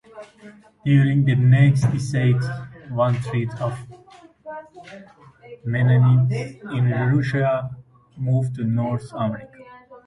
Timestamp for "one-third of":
2.89-3.77